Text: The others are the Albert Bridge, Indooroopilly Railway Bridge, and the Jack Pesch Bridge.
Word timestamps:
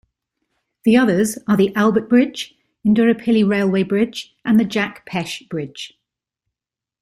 The 0.83 0.97
others 0.97 1.37
are 1.47 1.55
the 1.55 1.75
Albert 1.75 2.09
Bridge, 2.09 2.55
Indooroopilly 2.83 3.47
Railway 3.47 3.83
Bridge, 3.83 4.35
and 4.43 4.59
the 4.59 4.65
Jack 4.65 5.05
Pesch 5.05 5.47
Bridge. 5.47 5.93